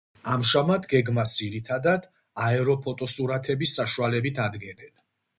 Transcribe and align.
ამჟამად 0.33 0.85
გეგმას 0.93 1.33
ძირითადად 1.41 2.07
აეროფოტოსურათების 2.45 3.75
საშუალებით 3.81 4.41
ადგენენ. 4.47 5.05